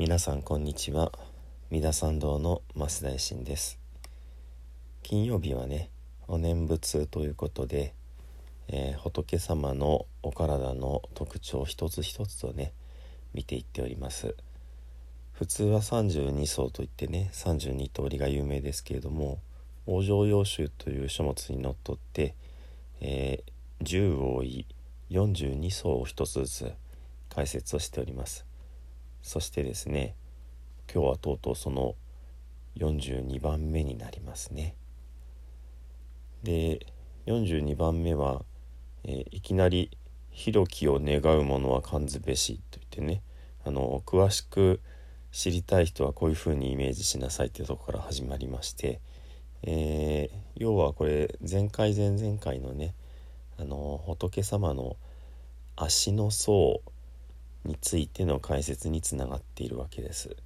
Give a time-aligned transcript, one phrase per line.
[0.00, 1.12] 皆さんこんにちは。
[1.70, 3.78] 三田参道の増大臣です。
[5.02, 5.90] 金曜日はね
[6.26, 7.92] お念仏ということで、
[8.68, 12.72] えー、仏様のお体の特徴一つ一つとね
[13.34, 14.34] 見ていっております。
[15.32, 19.38] 普通は32層といってね32通りが有名ですけれども
[19.86, 22.34] 往生要集という書物にのっとって、
[23.02, 24.64] えー、10多い
[25.10, 26.72] 42層を一つずつ
[27.28, 28.49] 解説をしております。
[29.22, 30.14] そしてですね
[30.92, 31.94] 今日はとうとうその
[32.76, 34.74] 42番目になりますね。
[36.42, 36.86] で
[37.26, 38.42] 42番目は、
[39.04, 39.90] えー、いきなり
[40.30, 43.22] 「広きを願う者は感ずべし」と言ってね
[43.64, 44.80] あの詳しく
[45.32, 49.00] 知りたい人はこういうふうにイメージしなさいっていうとこから始まりまして、
[49.62, 52.94] えー、要はこれ前回前々回のね
[53.58, 54.96] あの仏様の
[55.76, 56.80] 足の層
[57.64, 60.36] についての解説につながっているわけです。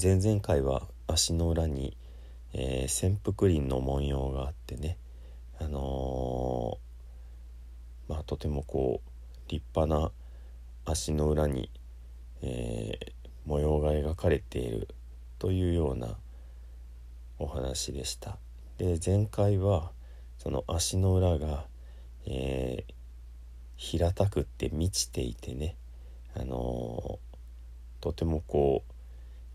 [0.00, 1.96] 前々回は足の裏に、
[2.52, 4.96] えー、潜伏林の文様があってね
[5.60, 10.10] あのー、まあとてもこう立派な
[10.84, 11.70] 足の裏に、
[12.42, 13.12] えー、
[13.46, 14.88] 模様が描かれている
[15.38, 16.16] というような
[17.38, 18.36] お話でした。
[18.78, 19.92] で前回は
[20.38, 21.66] その足の裏が、
[22.26, 22.94] えー、
[23.76, 25.76] 平たくって満ちていてね、
[26.36, 28.82] あのー、とてもこ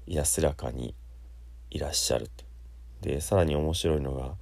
[0.07, 0.95] う安らかに
[1.69, 2.29] いらっしゃる
[3.01, 4.33] でさらに面白いのが、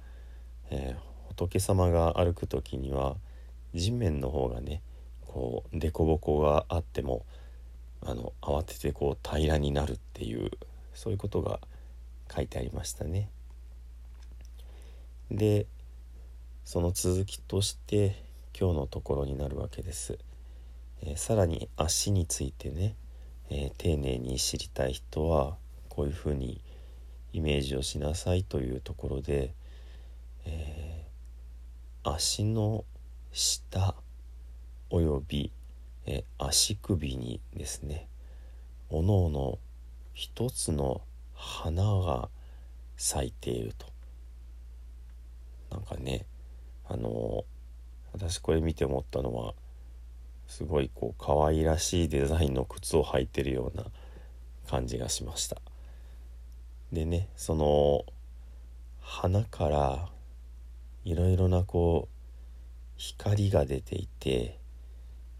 [0.70, 3.16] えー、仏様が歩く時には
[3.74, 4.82] 地面の方がね
[5.26, 7.24] こう凸凹があっても
[8.04, 10.50] あの慌ててこう平らになるっていう
[10.94, 11.60] そういうことが
[12.34, 13.30] 書いてありましたね。
[15.30, 15.66] で
[16.64, 18.22] その続きとして
[18.60, 20.18] 今日のところになるわけです。
[21.02, 22.96] えー、さらに足についてね、
[23.50, 25.56] えー、丁寧に知りたい人は
[25.88, 26.60] こういうふうに
[27.32, 29.54] イメージをしなさいというところで、
[30.44, 32.84] えー、足の
[33.30, 33.94] 下
[34.90, 35.52] および、
[36.06, 38.08] え足首にですね
[38.88, 39.58] おのおの
[40.14, 41.02] 一つの
[41.34, 42.28] 花が
[42.96, 43.86] 咲いていると
[45.70, 46.26] なんかね
[46.88, 47.44] あの
[48.12, 49.54] 私これ見て思ったのは
[50.46, 53.84] すごいこう可愛らしいデザインの靴を履いてるような
[54.68, 55.58] 感じがしました。
[56.92, 58.04] でねその
[59.00, 60.08] 花から
[61.04, 62.14] いろいろなこう
[62.96, 64.58] 光が出ていて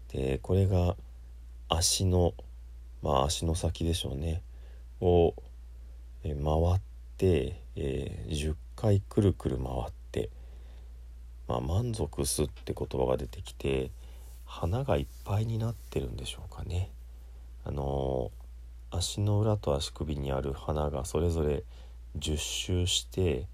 [0.09, 0.95] でこれが
[1.67, 2.33] 足の
[3.01, 4.41] まあ足の先でしょうね。
[5.01, 5.33] を
[6.23, 6.33] 回
[6.75, 6.81] っ
[7.17, 9.98] て、えー、10回くるくる回って
[11.49, 13.89] まあ、満足すって言葉が出てきて
[14.45, 16.91] 花がいっぱいになってるんでしょうかね。
[17.65, 18.31] あの、
[18.91, 21.63] 足の裏と足首にある花がそれぞれ
[22.17, 23.47] 10周して、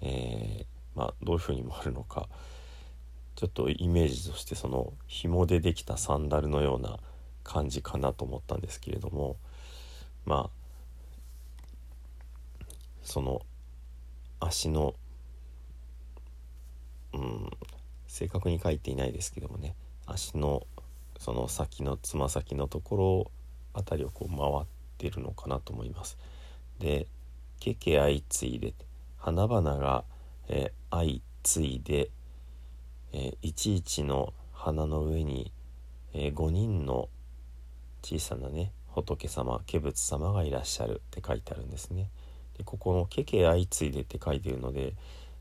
[0.00, 2.28] えー、まあ、どういうふうに回るのか
[3.34, 6.98] ちょっとイメージとしてその紐でできたサンダルのような
[7.44, 9.36] 感じかなと思ったんですけれども
[10.26, 12.56] まあ
[13.02, 13.42] その
[14.38, 14.94] 足の
[17.14, 17.50] うん
[18.06, 19.74] 正確に書いていないですけどもね
[20.06, 20.66] 足の
[21.18, 23.30] その先のつま先のところ
[23.72, 24.66] あたりをこう回っ
[24.98, 26.18] てるのかなと思います。
[26.78, 27.06] で
[27.60, 28.74] 「けけ相次いで」
[29.18, 30.04] 花々が、
[30.48, 32.10] えー、相次いで、
[33.12, 35.52] えー、いちいちの花の上に、
[36.12, 37.08] えー、5人の
[38.02, 42.10] 小さなね仏様化仏様がいらっしゃるって書いてあるんですね。
[42.58, 44.94] でここの「けけ相次いで」って書いてるので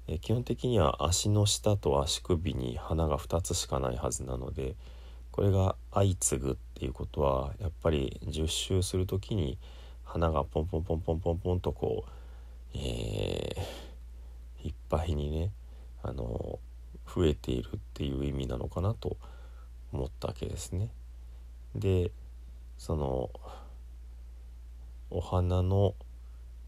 [0.07, 4.75] え基本的には足の下と足首に花が2つしかないはずなので
[5.31, 9.57] これが相次ぐっていうことはやっぱり10周する時に
[10.03, 12.11] 花がポンポンポンポンポンポンとこう、
[12.75, 15.51] えー、いっぱいにね
[16.03, 16.59] あの
[17.13, 19.17] 増えているっていう意味なのかなと
[19.93, 20.89] 思ったわけですね。
[21.75, 22.11] で
[22.77, 23.29] その
[25.09, 25.93] お花の、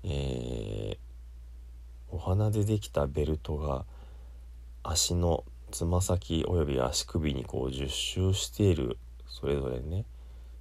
[0.03, 1.12] えー
[2.13, 3.85] お花でできたベルトが
[4.83, 10.05] 足のつま先および足首にこう10周しているそれぞれね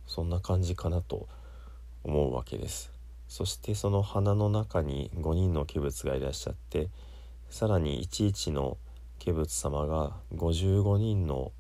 [0.07, 1.29] そんな感じかなと
[2.05, 2.91] 思うわけです。
[3.29, 6.89] そしてその花の中に5人の化仏がいらっしゃって
[7.51, 8.79] さらにいちいちの
[9.23, 11.53] 化仏様が55人の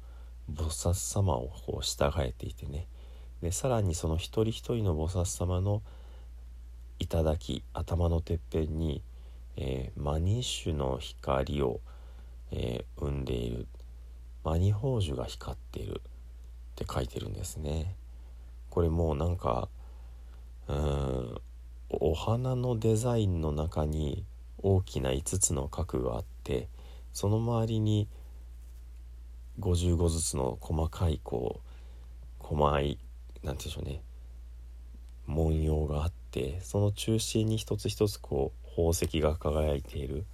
[0.51, 2.87] 菩薩様をこう従えていてね。
[3.43, 5.83] でさらにその一人一人の菩薩様の
[6.99, 9.03] 頂き頭のてっぺんに
[9.57, 11.81] えー、マニッシュの光を、
[12.51, 13.67] えー、生んでいる。
[14.45, 17.95] マニ宝珠が光っているって書いてるんですね。
[18.71, 19.69] これもうなんか
[20.69, 21.41] うん
[21.91, 24.25] お花のデザインの中に
[24.63, 26.69] 大きな5つの角があって
[27.13, 28.09] その周りに
[29.61, 32.99] 55ずつの細かいこう細い
[33.43, 34.03] 何て言うんでしょうね。
[35.27, 40.25] 文様があってその中心に一つ一つこう宝石が輝いている。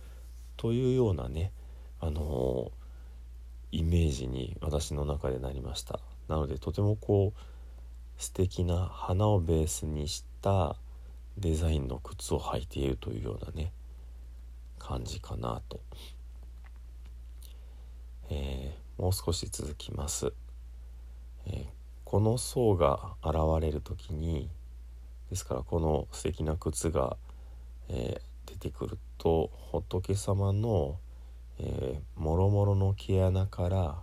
[0.57, 1.53] というようなね
[2.01, 6.01] あのー、イメージに私の中でなりました。
[6.29, 7.41] なのでとてもこう
[8.23, 10.77] 素敵な花をベースにした
[11.39, 13.73] デザインの靴を履いているというようなね
[14.79, 15.81] 感じかなと、
[18.31, 20.33] えー、もう少し続きます、
[21.47, 21.65] えー、
[22.05, 24.51] この層が現れる時に
[25.31, 27.17] ですからこの素敵な靴が、
[27.89, 28.28] えー、
[28.59, 30.99] 出てくると仏様の、
[32.17, 34.03] もろもろの毛穴から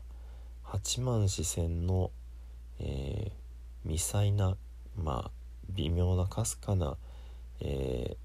[0.63, 2.11] 八幡四川の、
[2.79, 4.57] えー、微細な
[4.97, 5.31] まあ
[5.69, 6.97] 微妙なかすかな、
[7.61, 8.17] えー、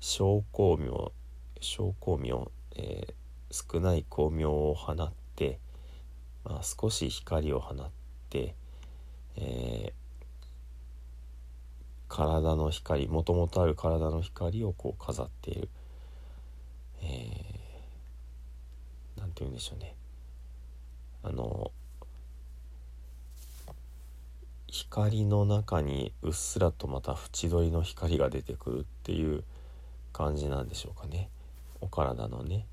[0.00, 1.12] 小光明
[1.60, 5.58] 小光明、えー、少ない光明を放って、
[6.44, 7.90] まあ、少し光を放っ
[8.28, 8.54] て、
[9.36, 9.92] え、
[12.10, 15.68] 体の光もともとある体の光をこう飾っている。
[17.00, 19.94] 何、えー、て言うんでしょうね。
[21.22, 21.70] あの
[24.66, 29.44] 光の中にうっすらとまた縁取りの光が出てくるっていう
[30.12, 31.30] 感じなんでしょうかね。
[31.80, 32.66] お体のね。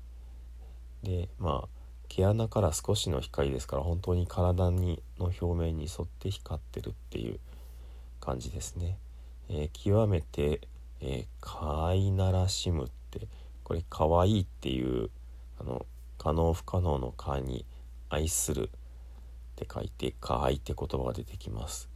[1.04, 1.68] でまあ
[2.08, 7.38] 毛穴から少しの光ですから本当に体にの表面に沿って光ってるっていう
[8.20, 8.98] 感じですね、
[9.48, 10.60] えー、極めて、
[11.00, 13.26] えー、飼いならしむって
[13.64, 15.10] これ可愛いっていう
[15.60, 15.86] あの
[16.18, 17.64] 可能不可能の「可」に
[18.10, 18.70] 「愛する」っ
[19.56, 21.88] て書いて「可愛い」って言葉が出てきます。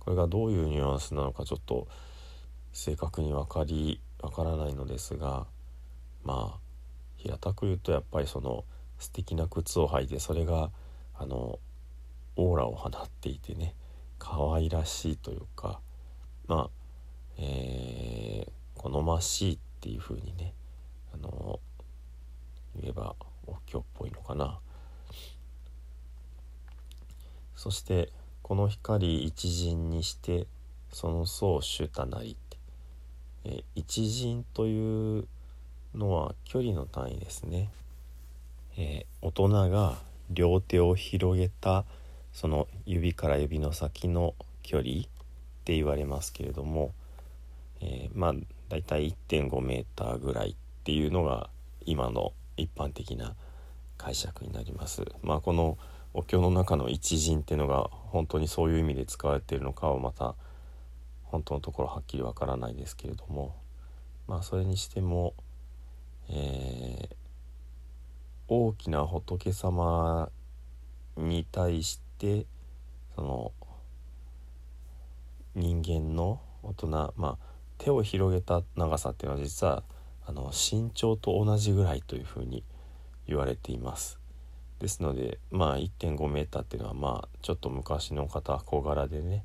[0.00, 1.88] これがどういうニュアンスなのかちょっと
[2.72, 5.46] 正確に分かり分からないのですが
[6.22, 6.58] まあ
[7.16, 8.64] 平たく言うとやっぱりその
[8.98, 10.70] 素敵な靴を履いてそれが
[11.14, 11.58] あの
[12.36, 13.74] オーラを放っていてね
[14.18, 15.80] 可愛らしいというか
[16.46, 16.85] まあ
[17.38, 20.54] えー、好ましいっていう風にね
[21.12, 21.60] あの
[22.80, 23.14] 言えば
[23.46, 24.58] お経っぽいのかな。
[27.54, 28.10] そして
[28.42, 30.46] この光一陣にして
[30.92, 32.58] その層主たなりって、
[33.44, 35.26] え一陣という
[35.94, 37.70] のは距離の単位ですね、
[38.76, 39.96] えー、大人が
[40.30, 41.84] 両手を広げた
[42.32, 44.92] その指から指の先の距離っ
[45.64, 46.92] て言われますけれども、
[47.80, 48.34] えー、まあ
[48.68, 51.50] だいたい1.5メーターぐらいっていうのが
[51.84, 53.34] 今の一般的な
[53.96, 55.04] 解釈になります。
[55.22, 55.78] まあ、この
[56.14, 60.34] お経の中の一陣っていうのが本当にそういう意味で使われているのかはまた
[61.24, 63.54] 本当のところはっきりわからないですけれども
[64.26, 65.34] まあそれにしても、
[66.30, 67.14] えー、
[68.48, 70.30] 大きな仏様
[71.16, 72.46] に対して
[73.14, 73.52] その
[75.54, 79.82] 人間の大人まあ手を広げた長さっていうのは実は
[80.26, 82.64] あの身長と同じぐらいというふうに
[83.26, 84.18] 言われています。
[84.80, 89.44] ですのでまあ 1.5m っていうのはまあちょっと昔の方小柄でね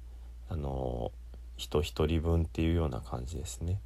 [0.50, 1.12] あの
[1.56, 3.79] 人一人分っていうような感じですね。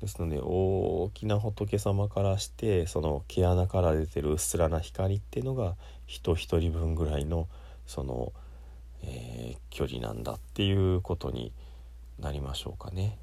[0.00, 7.48] ですので大きな仏様からしてその毛穴から出てるうっすらな光っていうのが人一人分ぐらいの
[7.86, 8.32] その、
[9.04, 11.52] えー、距離なんだっていうことに
[12.22, 13.18] なりましょうかね。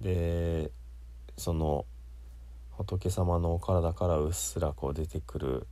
[0.00, 0.70] で
[1.38, 1.86] その
[2.72, 5.66] 仏様のお体からうっすらこう出てくる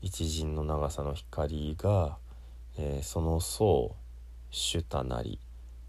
[0.00, 2.16] 一陣の長さの光が、
[2.76, 3.94] えー、その層
[4.50, 5.38] 主たなり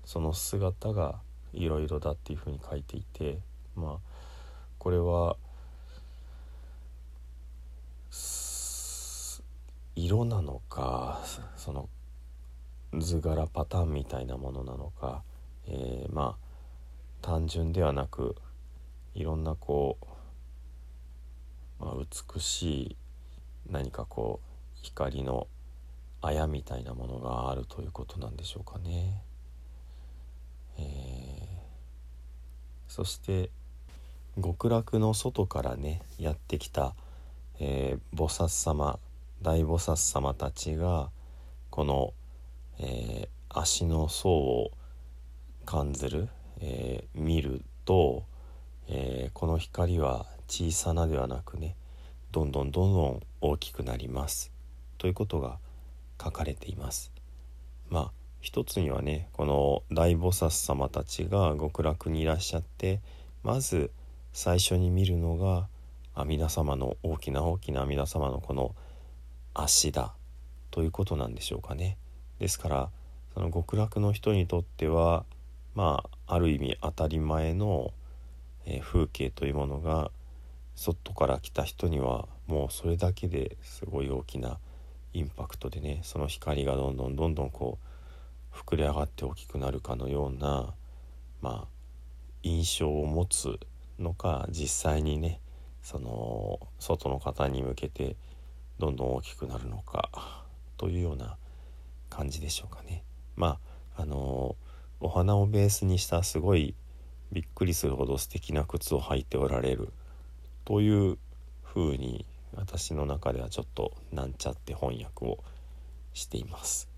[0.03, 1.19] その姿が
[1.53, 3.39] いろいろだっていうふうに書いていて
[3.75, 3.97] まあ
[4.77, 5.37] これは
[9.95, 11.21] 色なのか
[11.55, 11.89] その
[12.99, 15.23] 図柄パターンみたいなものなのか、
[15.67, 16.45] えー、まあ
[17.21, 18.35] 単純ではなく
[19.15, 19.97] いろんなこ
[21.79, 21.93] う、まあ、
[22.33, 22.97] 美しい
[23.69, 25.47] 何かこう光の
[26.21, 29.21] あやみたいなものがあるということなんでしょうかね。
[30.77, 30.83] えー、
[32.87, 33.49] そして
[34.41, 36.93] 極楽の外からねやってきた、
[37.59, 38.99] えー、菩薩様
[39.41, 41.09] 大菩薩様たちが
[41.69, 42.13] この、
[42.79, 44.71] えー、足の層を
[45.65, 46.29] 感ずる
[46.59, 48.23] えー、見ると、
[48.87, 51.75] えー、この光は小さなではなくね
[52.31, 54.51] どんどんどんどん大きくなります
[54.97, 55.57] ということが
[56.21, 57.11] 書かれています。
[57.89, 63.01] まあ一つにはねこの大菩薩様たちが極楽にいらっしゃって
[63.43, 63.91] まず
[64.33, 65.67] 最初に見るのが
[66.13, 68.75] 阿弥陀様の大きな大きな阿弥陀様のこの
[69.53, 70.13] 足だ
[70.71, 71.97] ということなんでしょうかね。
[72.39, 72.89] ですから
[73.33, 75.25] その極楽の人にとっては
[75.75, 77.91] まあある意味当たり前の、
[78.65, 80.09] えー、風景というものが
[80.75, 84.57] 外から来た人にはもうそれだけですごい大きな
[85.13, 87.77] インパクトでねその光がどんどんどんどんこ
[88.53, 90.73] う膨れ上がって大きくなるかのような
[91.41, 91.67] まあ
[92.43, 93.59] 印象を持つ
[93.99, 95.39] のか実際にね
[95.81, 98.15] その外の方に向けて
[98.79, 100.09] どんどん大きくなるのか
[100.77, 101.37] というような
[102.09, 103.03] 感じでしょうかね。
[103.35, 103.59] ま
[103.95, 104.55] ああの
[104.99, 106.73] お花をベースにしたすごい
[107.31, 109.89] びっくりするほど素敵な靴を履いておられる
[110.63, 111.17] という
[111.63, 112.25] 風に
[112.55, 115.43] 私の中ではちょっとなんちゃって翻訳を
[116.13, 116.89] しています。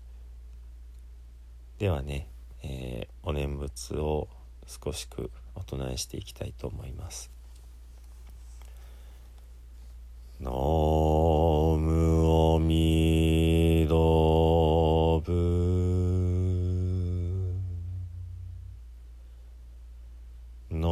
[1.78, 2.28] ではね、
[2.62, 4.28] えー、お念仏を
[4.66, 7.30] 少しくお唱えしていきたいと思います。
[10.40, 10.56] ナム
[12.56, 13.07] アミ
[20.70, 20.86] ナ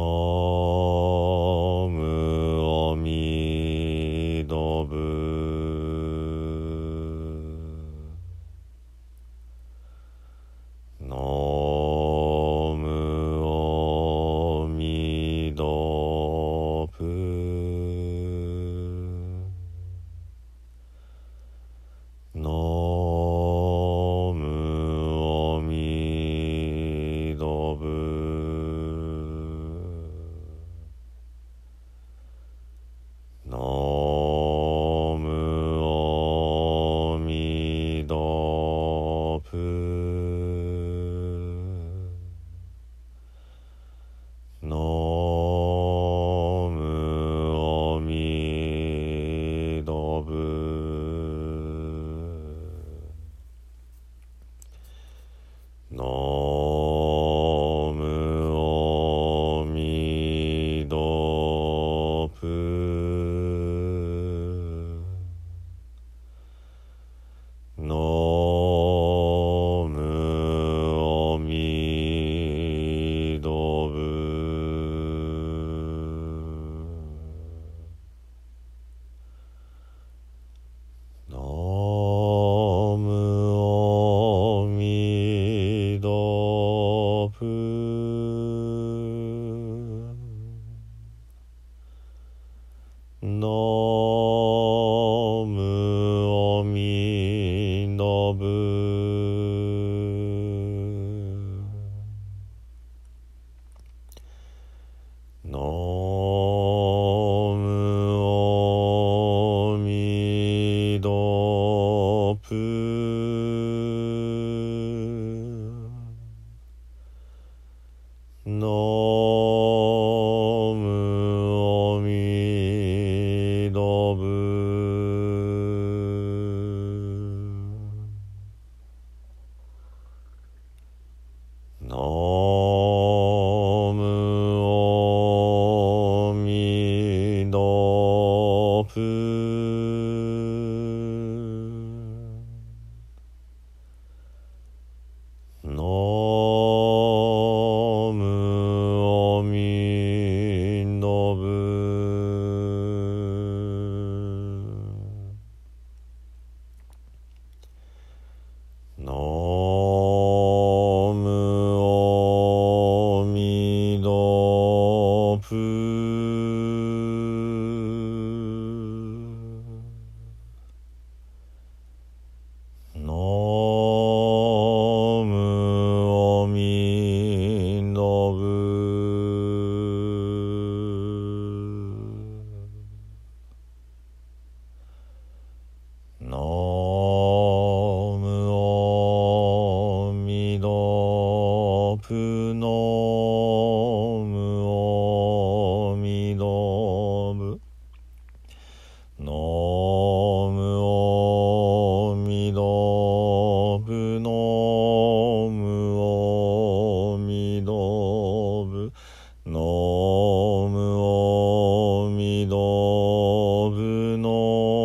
[213.71, 214.76] 信の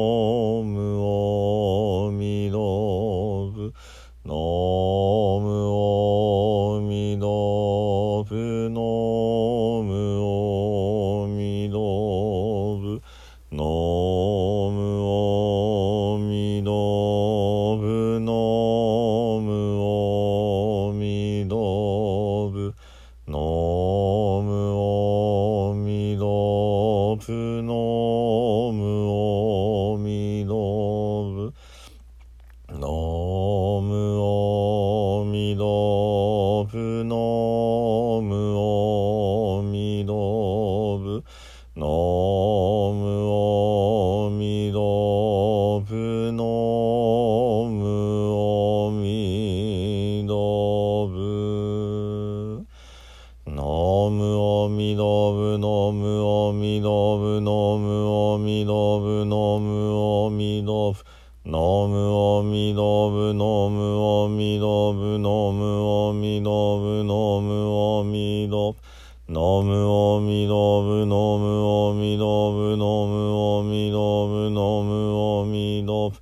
[69.82, 76.18] むおみどぶのむおみどぶのむおみどぶのむおみどぶ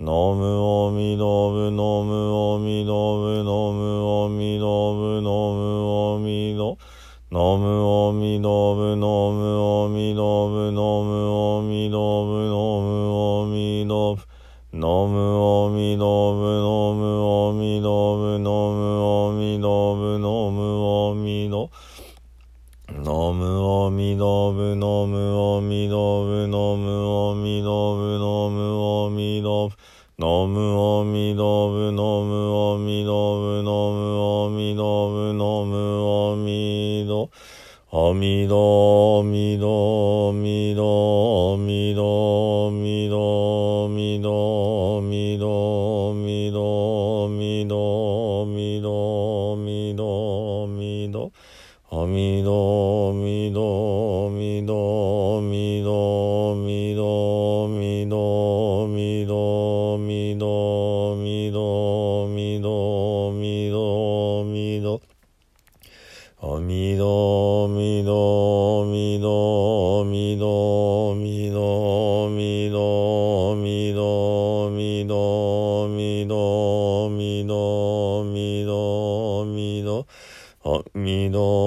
[0.00, 6.78] のむおみどぶのむおみどぶのむおみどぶのむおみど
[7.30, 14.22] のむおみどぶのむおみどぶのむおみどぶのむおみどぶ
[14.72, 15.31] のむ
[30.18, 37.30] ノムオミノブノムオミノブノムオミノブノムオミド
[37.90, 39.68] オミドオミド
[64.52, 65.00] みど
[66.42, 80.06] あみのみのみのみのみのみのみのみのみのみのみのみど
[80.64, 81.61] あみど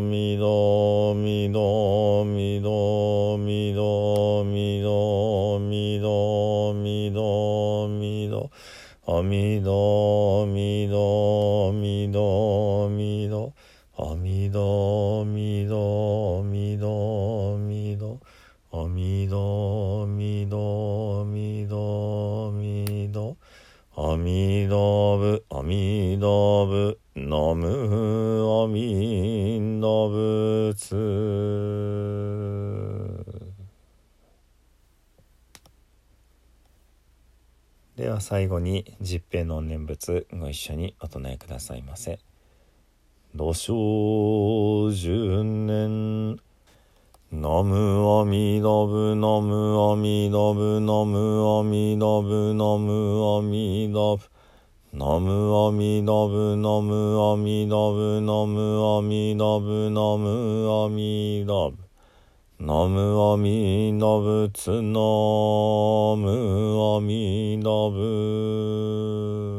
[0.00, 1.75] みどみど
[37.96, 42.18] では最後に十平の念仏ご一緒にお唱えくださいませ。
[43.34, 46.38] 土生十年。
[47.32, 54.30] ナムアミダブナムアミダブナムアミダブナムアミダブ
[54.92, 61.85] ナムアミダブナムアミダブナムアミダブナムアミダブ
[62.66, 64.82] ナムアミダブツ。
[64.82, 64.98] ナ
[66.18, 69.55] ムアミダブ。